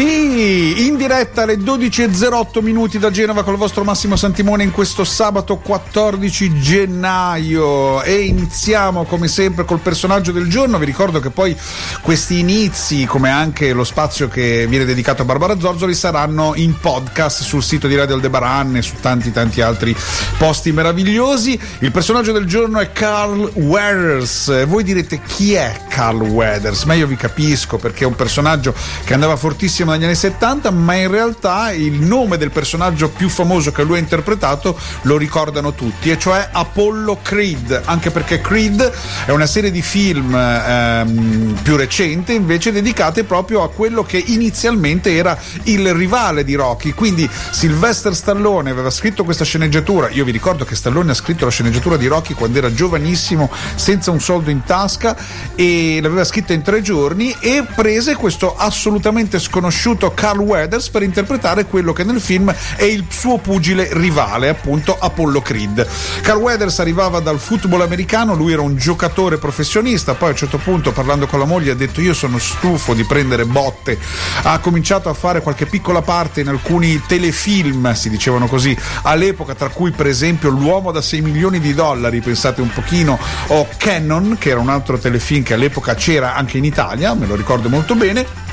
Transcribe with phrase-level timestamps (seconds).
[0.00, 5.04] Sì, in diretta alle 12.08 minuti da Genova con il vostro Massimo Santimone in questo
[5.04, 10.78] sabato 14 gennaio e iniziamo come sempre col personaggio del giorno.
[10.78, 11.54] Vi ricordo che poi
[12.00, 17.42] questi inizi, come anche lo spazio che viene dedicato a Barbara Zorzoli, saranno in podcast
[17.42, 19.94] sul sito di Radio Aldebaran e su tanti tanti altri
[20.38, 21.60] posti meravigliosi.
[21.80, 24.64] Il personaggio del giorno è Carl Weathers.
[24.64, 26.84] Voi direte chi è Carl Weathers?
[26.84, 28.74] Ma io vi capisco perché è un personaggio
[29.04, 33.72] che andava fortissimo negli anni 70, ma in realtà il nome del personaggio più famoso
[33.72, 38.92] che lui ha interpretato lo ricordano tutti, e cioè Apollo Creed, anche perché Creed
[39.26, 45.14] è una serie di film ehm, più recente invece dedicate proprio a quello che inizialmente
[45.14, 50.64] era il rivale di Rocky, quindi Sylvester Stallone aveva scritto questa sceneggiatura, io vi ricordo
[50.64, 54.62] che Stallone ha scritto la sceneggiatura di Rocky quando era giovanissimo, senza un soldo in
[54.64, 55.16] tasca
[55.54, 59.79] e l'aveva scritta in tre giorni e prese questo assolutamente sconosciuto
[60.14, 65.40] Carl Weathers per interpretare quello che nel film è il suo pugile rivale, appunto Apollo
[65.40, 65.88] Creed.
[66.20, 70.58] Carl Weathers arrivava dal football americano, lui era un giocatore professionista, poi a un certo
[70.58, 73.98] punto parlando con la moglie ha detto io sono stufo di prendere botte,
[74.42, 79.70] ha cominciato a fare qualche piccola parte in alcuni telefilm, si dicevano così, all'epoca tra
[79.70, 84.50] cui per esempio L'uomo da 6 milioni di dollari, pensate un pochino, o Cannon, che
[84.50, 88.49] era un altro telefilm che all'epoca c'era anche in Italia, me lo ricordo molto bene.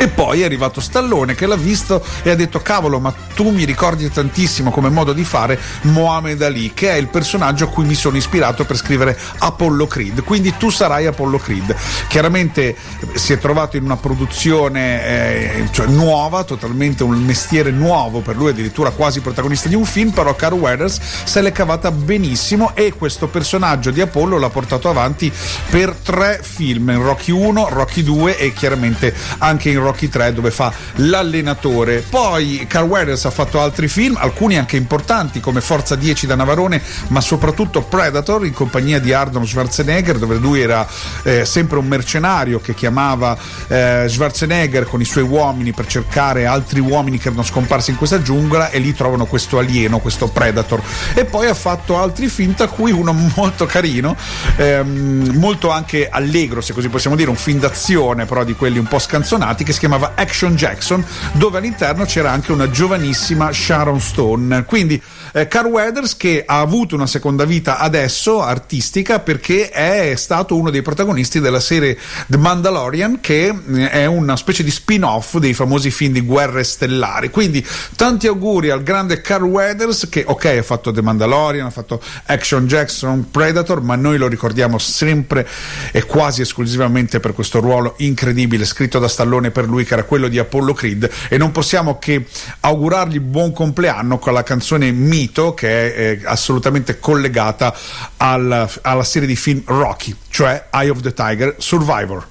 [0.00, 3.64] E poi è arrivato Stallone che l'ha visto e ha detto cavolo ma tu mi
[3.64, 7.92] ricordi tantissimo come modo di fare Mohamed Ali che è il personaggio a cui mi
[7.92, 10.24] sono ispirato per scrivere Apollo Creed.
[10.24, 11.76] Quindi tu sarai Apollo Creed.
[12.08, 12.74] Chiaramente
[13.12, 18.48] si è trovato in una produzione eh, cioè nuova totalmente un mestiere nuovo per lui
[18.48, 23.26] addirittura quasi protagonista di un film però Carl Weathers se l'è cavata benissimo e questo
[23.28, 25.30] personaggio di Apollo l'ha portato avanti
[25.68, 30.50] per tre film Rocky 1, Rocky 2 e chiaramente anche in Rocky Rocky 3 dove
[30.50, 32.04] fa l'allenatore.
[32.08, 36.80] Poi Carl Weathers ha fatto altri film, alcuni anche importanti come Forza 10 da Navarone,
[37.08, 40.86] ma soprattutto Predator in compagnia di Arnold Schwarzenegger dove lui era
[41.24, 43.36] eh, sempre un mercenario che chiamava
[43.66, 48.22] eh, Schwarzenegger con i suoi uomini per cercare altri uomini che erano scomparsi in questa
[48.22, 50.80] giungla e lì trovano questo alieno, questo Predator.
[51.14, 54.16] E poi ha fatto altri film, tra cui uno molto carino,
[54.56, 58.86] ehm, molto anche allegro se così possiamo dire, un film d'azione però di quelli un
[58.86, 61.02] po' scanzonati che si chiamava Action Jackson,
[61.32, 64.64] dove all'interno c'era anche una giovanissima Sharon Stone.
[64.64, 65.00] Quindi
[65.32, 70.68] eh, Carl Weathers che ha avuto una seconda vita adesso artistica perché è stato uno
[70.68, 71.96] dei protagonisti della serie
[72.26, 77.30] The Mandalorian che eh, è una specie di spin-off dei famosi film di guerre stellari.
[77.30, 77.66] Quindi
[77.96, 82.66] tanti auguri al grande Carl Weathers che ok ha fatto The Mandalorian, ha fatto Action
[82.66, 85.48] Jackson, Predator, ma noi lo ricordiamo sempre
[85.90, 90.28] e quasi esclusivamente per questo ruolo incredibile scritto da Stallone per lui che era quello
[90.28, 92.26] di Apollo Creed e non possiamo che
[92.60, 97.74] augurargli buon compleanno con la canzone Mito che è eh, assolutamente collegata
[98.18, 102.29] al, alla serie di film Rocky, cioè Eye of the Tiger Survivor.